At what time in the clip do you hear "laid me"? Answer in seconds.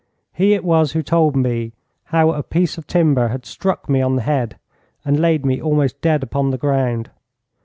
5.19-5.61